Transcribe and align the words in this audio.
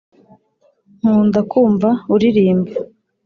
nkunda 0.97 1.39
kumva 1.51 1.89
uririmba 2.13 2.71